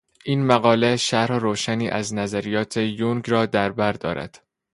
این 0.25 0.45
مقاله 0.45 0.97
شرح 0.97 1.35
روشنی 1.39 1.89
از 1.89 2.13
نظریات 2.13 2.77
یونگ 2.77 3.29
را 3.29 3.45
دربر 3.45 3.91
دارد. 3.91 4.43